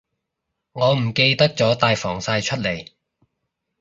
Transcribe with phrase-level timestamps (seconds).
[0.71, 2.87] 我唔記得咗帶防曬出嚟